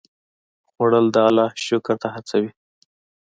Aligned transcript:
خوړل 0.71 1.05
د 1.15 1.17
الله 1.27 1.49
شکر 1.67 1.95
ته 2.01 2.07
هڅوي 2.15 2.51